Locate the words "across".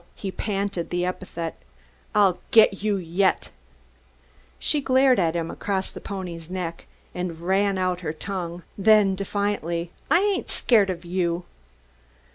5.51-5.95